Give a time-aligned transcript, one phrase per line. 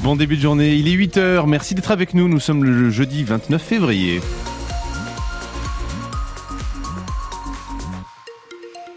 [0.00, 3.24] Bon début de journée, il est 8h, merci d'être avec nous, nous sommes le jeudi
[3.24, 4.20] 29 février.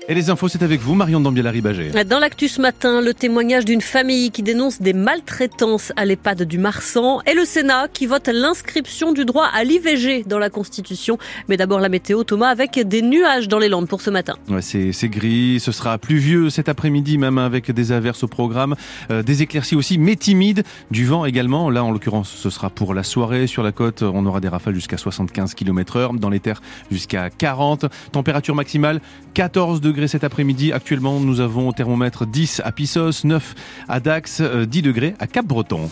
[0.07, 2.03] Et les infos, c'est avec vous, Marion Dambiel-Ribaget.
[2.03, 6.59] Dans l'actu ce matin, le témoignage d'une famille qui dénonce des maltraitances à l'EHPAD du
[6.59, 11.17] Marsan et le Sénat qui vote l'inscription du droit à l'IVG dans la Constitution.
[11.49, 14.35] Mais d'abord la météo, Thomas, avec des nuages dans les Landes pour ce matin.
[14.47, 18.75] Ouais, c'est gris, ce sera pluvieux cet après-midi, même avec des averses au programme,
[19.09, 20.61] euh, des éclaircies aussi, mais timides,
[20.91, 21.71] du vent également.
[21.71, 23.47] Là, en l'occurrence, ce sera pour la soirée.
[23.47, 26.61] Sur la côte, on aura des rafales jusqu'à 75 km heure, dans les terres
[26.91, 27.85] jusqu'à 40.
[28.11, 29.01] Température maximale
[29.33, 30.71] 14 degrés cet après-midi.
[30.73, 33.55] Actuellement, nous avons au thermomètre 10 à Pissos, 9
[33.87, 35.89] à Dax, 10 euh, degrés à Cap-Breton.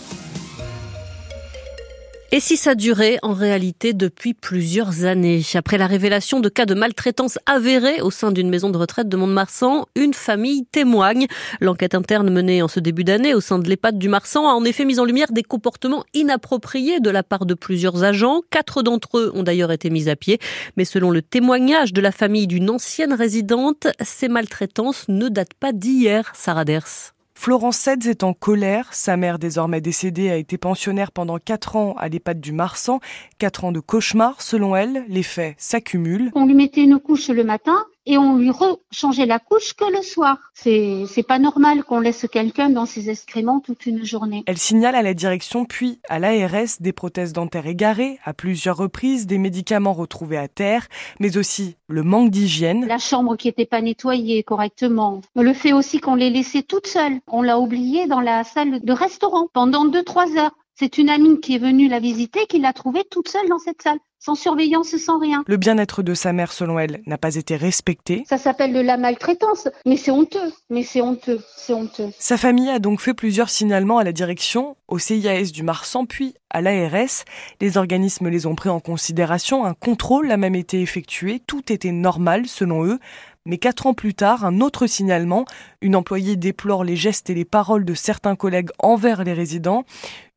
[2.36, 5.44] Et si ça durait en réalité depuis plusieurs années?
[5.54, 9.16] Après la révélation de cas de maltraitance avérés au sein d'une maison de retraite de
[9.16, 11.28] Mont-de-Marsan, une famille témoigne.
[11.62, 14.66] L'enquête interne menée en ce début d'année au sein de l'EHPAD du Marsan a en
[14.66, 18.42] effet mis en lumière des comportements inappropriés de la part de plusieurs agents.
[18.50, 20.40] Quatre d'entre eux ont d'ailleurs été mis à pied.
[20.76, 25.72] Mais selon le témoignage de la famille d'une ancienne résidente, ces maltraitances ne datent pas
[25.72, 27.14] d'hier, Sarah Ders.
[27.44, 28.94] Florence Sedz est en colère.
[28.94, 33.02] Sa mère, désormais décédée, a été pensionnaire pendant 4 ans à l'EHPAD du Marsan.
[33.38, 35.04] 4 ans de cauchemar, selon elle.
[35.10, 36.32] Les faits s'accumulent.
[36.36, 40.02] On lui mettait une couche le matin et on lui rechangeait la couche que le
[40.02, 40.38] soir.
[40.54, 44.44] C'est, c'est pas normal qu'on laisse quelqu'un dans ses excréments toute une journée.
[44.46, 49.28] Elle signale à la direction puis à l'ARS des prothèses dentaires égarées, à plusieurs reprises
[49.28, 50.88] des médicaments retrouvés à terre,
[51.20, 52.86] mais aussi le manque d'hygiène.
[52.88, 55.22] La chambre qui était pas nettoyée correctement.
[55.36, 57.20] Le fait aussi qu'on les laissait toutes seules.
[57.28, 60.56] On l'a oublié dans la salle de restaurant pendant deux, trois heures.
[60.76, 63.82] C'est une amie qui est venue la visiter qui l'a trouvée toute seule dans cette
[63.82, 65.44] salle sans surveillance, sans rien.
[65.48, 68.24] Le bien-être de sa mère, selon elle, n'a pas été respecté.
[68.26, 72.10] Ça s'appelle de la maltraitance, mais c'est honteux, mais c'est honteux, c'est honteux.
[72.20, 76.36] Sa famille a donc fait plusieurs signalements à la direction, au CIAS du Marsan, puis
[76.50, 77.26] à l'ARS.
[77.60, 81.92] Les organismes les ont pris en considération, un contrôle a même été effectué, tout était
[81.92, 83.00] normal selon eux.
[83.46, 85.44] Mais quatre ans plus tard, un autre signalement,
[85.82, 89.84] une employée déplore les gestes et les paroles de certains collègues envers les résidents.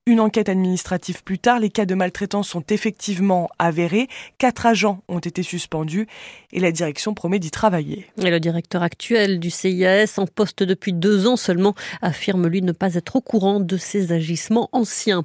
[0.08, 4.06] Une enquête administrative plus tard, les cas de maltraitance sont effectivement avérés.
[4.38, 6.06] Quatre agents ont été suspendus
[6.52, 8.06] et la direction promet d'y travailler.
[8.22, 12.70] Et le directeur actuel du CIAS, en poste depuis deux ans seulement, affirme lui ne
[12.70, 15.24] pas être au courant de ses agissements anciens.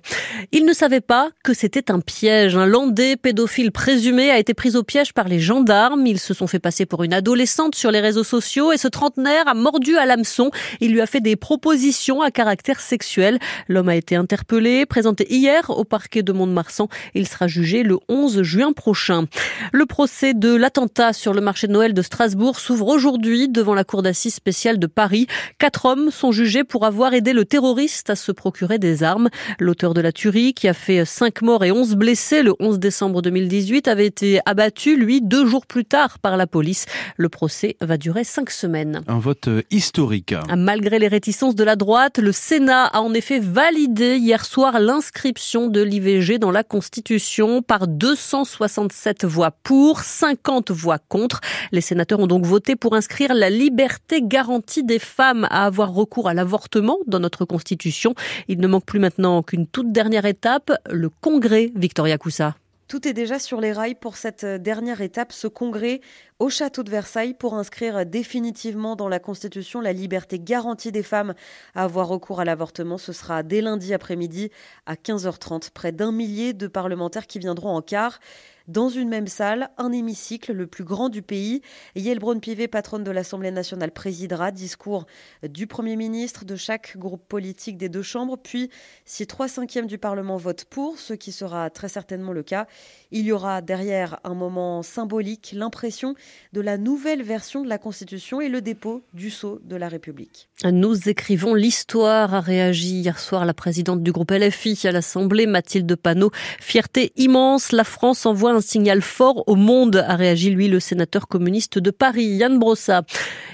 [0.51, 2.55] Il ne savait pas que c'était un piège.
[2.55, 6.07] Un landais pédophile présumé a été pris au piège par les gendarmes.
[6.07, 9.47] Ils se sont fait passer pour une adolescente sur les réseaux sociaux et ce trentenaire
[9.47, 10.49] a mordu à l'hameçon.
[10.79, 13.37] Il lui a fait des propositions à caractère sexuel.
[13.67, 16.87] L'homme a été interpellé présenté hier au parquet de Mont-de-Marsan.
[17.13, 19.25] Il sera jugé le 11 juin prochain.
[19.71, 23.83] Le procès de l'attentat sur le marché de Noël de Strasbourg s'ouvre aujourd'hui devant la
[23.83, 25.27] cour d'assises spéciale de Paris.
[25.59, 29.29] Quatre hommes sont jugés pour avoir aidé le terroriste à se procurer des armes.
[29.59, 33.21] L'auteur de la tuerie, qui a fait cinq morts et 11 blessés le 11 décembre
[33.21, 36.85] 2018, avait été abattu, lui, deux jours plus tard par la police.
[37.17, 39.01] Le procès va durer cinq semaines.
[39.07, 40.33] Un vote historique.
[40.55, 45.67] Malgré les réticences de la droite, le Sénat a en effet validé hier soir l'inscription
[45.67, 51.41] de l'IVG dans la Constitution par 267 voix pour, 50 voix contre.
[51.71, 56.29] Les sénateurs ont donc voté pour inscrire la liberté garantie des femmes à avoir recours
[56.29, 58.13] à l'avortement dans notre Constitution.
[58.47, 62.55] Il ne manque plus maintenant qu'une toute dernière étape, le Congrès Victoria Coussa.
[62.91, 66.01] Tout est déjà sur les rails pour cette dernière étape, ce congrès
[66.39, 71.33] au château de Versailles pour inscrire définitivement dans la Constitution la liberté garantie des femmes
[71.73, 72.97] à avoir recours à l'avortement.
[72.97, 74.51] Ce sera dès lundi après-midi
[74.85, 75.69] à 15h30.
[75.71, 78.19] Près d'un millier de parlementaires qui viendront en quart
[78.67, 81.61] dans une même salle, un hémicycle, le plus grand du pays.
[81.95, 84.51] Yael Braun-Pivet, patronne de l'Assemblée nationale, présidera.
[84.51, 85.05] Discours
[85.43, 88.37] du Premier ministre, de chaque groupe politique des deux chambres.
[88.37, 88.69] Puis,
[89.05, 92.67] si trois cinquièmes du Parlement votent pour, ce qui sera très certainement le cas,
[93.11, 96.15] il y aura derrière un moment symbolique, l'impression
[96.53, 100.49] de la nouvelle version de la Constitution et le dépôt du sceau de la République.
[100.63, 105.95] Nous écrivons l'histoire, a réagi hier soir la présidente du groupe LFI à l'Assemblée, Mathilde
[105.95, 106.31] Panot.
[106.59, 111.27] Fierté immense, la France envoie un signal fort au monde, a réagi lui le sénateur
[111.27, 113.03] communiste de Paris, Yann Brossa.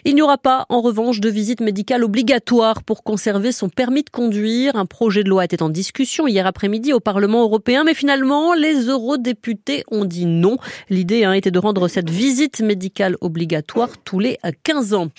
[0.07, 4.09] Il n'y aura pas, en revanche, de visite médicale obligatoire pour conserver son permis de
[4.09, 4.77] conduire.
[4.77, 8.87] Un projet de loi était en discussion hier après-midi au Parlement européen, mais finalement, les
[8.87, 10.59] eurodéputés ont dit non.
[10.89, 15.09] L'idée hein, était de rendre cette visite médicale obligatoire tous les 15 ans.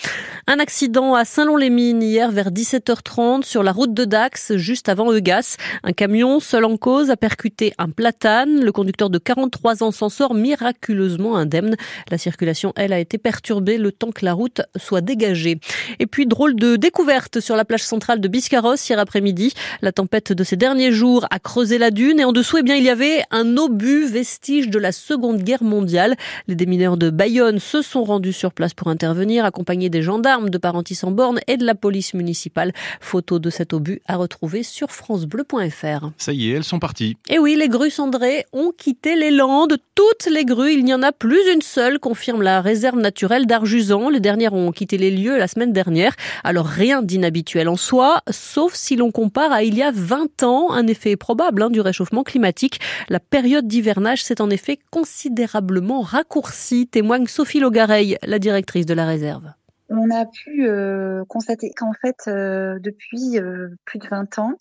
[0.47, 5.57] Un accident à Saint-Lon-les-Mines hier vers 17h30 sur la route de Dax, juste avant Eugas.
[5.83, 8.65] Un camion seul en cause a percuté un platane.
[8.65, 11.75] Le conducteur de 43 ans s'en sort miraculeusement indemne.
[12.09, 15.59] La circulation, elle, a été perturbée le temps que la route soit dégagé.
[15.99, 19.53] Et puis, drôle de découverte sur la plage centrale de Biscarros hier après-midi.
[19.81, 22.75] La tempête de ces derniers jours a creusé la dune et en dessous, eh bien,
[22.75, 26.15] il y avait un obus vestige de la Seconde Guerre mondiale.
[26.47, 30.57] Les démineurs de Bayonne se sont rendus sur place pour intervenir, accompagnés des gendarmes de
[30.57, 32.73] Parentis en borne et de la police municipale.
[32.99, 36.11] Photo de cet obus à retrouver sur francebleu.fr.
[36.17, 37.17] Ça y est, elles sont parties.
[37.29, 39.77] Et oui, les grues cendrées ont quitté les Landes.
[39.95, 44.09] Toutes les grues, il n'y en a plus une seule, confirme la réserve naturelle d'Arjusan.
[44.09, 46.15] Les dernières ont quitté les lieux la semaine dernière.
[46.43, 50.71] Alors rien d'inhabituel en soi, sauf si l'on compare à il y a 20 ans,
[50.71, 52.79] un effet probable hein, du réchauffement climatique.
[53.09, 59.05] La période d'hivernage s'est en effet considérablement raccourcie, témoigne Sophie Logareil, la directrice de la
[59.05, 59.51] réserve
[59.89, 64.53] on a pu euh, constater qu'en fait, euh, depuis euh, plus de 20 ans,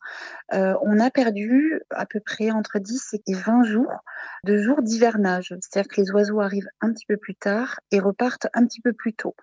[0.50, 3.92] on a perdu à peu près entre 10 et 20 jours
[4.44, 5.54] de jours d'hivernage.
[5.60, 8.94] C'est-à-dire que les oiseaux arrivent un petit peu plus tard et repartent un petit peu
[8.94, 9.34] plus tôt.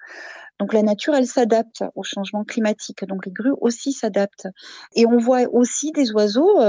[0.57, 3.05] Donc la nature, elle s'adapte au changement climatique.
[3.05, 4.47] Donc les grues aussi s'adaptent.
[4.95, 6.59] Et on voit aussi des oiseaux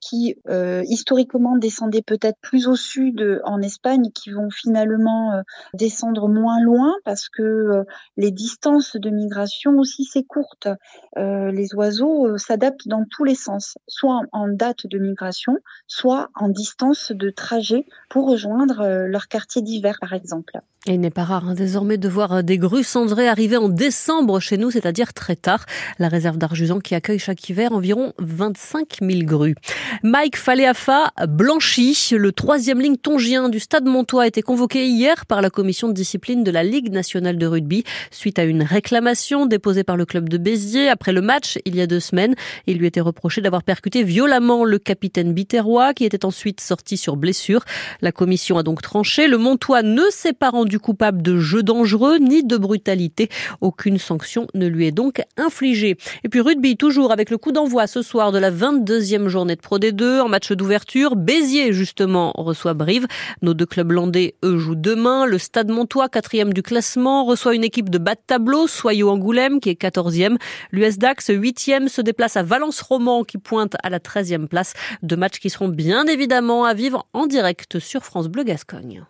[0.00, 0.36] qui
[0.84, 5.42] historiquement descendaient peut-être plus au sud en Espagne, qui vont finalement
[5.74, 7.84] descendre moins loin parce que
[8.16, 10.68] les distances de migration aussi s'écourtent.
[11.16, 17.12] les oiseaux s'adaptent dans tous les sens, soit en date de migration, soit en distance
[17.12, 20.60] de trajet pour rejoindre leur quartier d'hiver, par exemple.
[20.86, 24.40] Et il n'est pas rare hein, désormais de voir des grues cendrées arrivé en décembre
[24.40, 25.66] chez nous, c'est-à-dire très tard.
[25.98, 29.54] La réserve d'Arjusan qui accueille chaque hiver environ 25 000 grues.
[30.02, 31.94] Mike Faleafa blanchi.
[32.12, 35.92] Le troisième ligne tongien du Stade Montois a été convoqué hier par la commission de
[35.92, 40.28] discipline de la Ligue nationale de rugby suite à une réclamation déposée par le club
[40.28, 42.34] de Béziers après le match il y a deux semaines.
[42.66, 47.16] Il lui était reproché d'avoir percuté violemment le capitaine Biterrois qui était ensuite sorti sur
[47.16, 47.64] blessure.
[48.00, 49.28] La commission a donc tranché.
[49.28, 53.28] Le Montois ne s'est pas rendu coupable de jeu dangereux ni de brutalité.
[53.60, 55.96] Aucune sanction ne lui est donc infligée.
[56.24, 59.60] Et puis rugby, toujours avec le coup d'envoi ce soir de la 22e journée de
[59.60, 61.14] Pro D2 en match d'ouverture.
[61.14, 63.06] Béziers, justement, reçoit Brive.
[63.42, 65.26] Nos deux clubs landais, eux, jouent demain.
[65.26, 68.04] Le Stade Montois, quatrième du classement, reçoit une équipe de de
[68.40, 70.38] tableau, Soyaux Angoulême, qui est 14e.
[70.72, 74.72] L'US Dax, 8e, se déplace à Valence-Roman, qui pointe à la 13e place.
[75.02, 79.04] Deux matchs qui seront bien évidemment à vivre en direct sur France Bleu Gascogne.